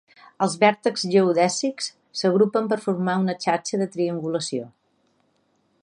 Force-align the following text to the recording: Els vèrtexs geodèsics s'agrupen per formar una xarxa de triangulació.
Els 0.43 0.53
vèrtexs 0.61 1.03
geodèsics 1.15 1.89
s'agrupen 2.21 2.71
per 2.73 2.79
formar 2.87 3.19
una 3.25 3.37
xarxa 3.45 3.81
de 3.83 3.89
triangulació. 3.97 4.69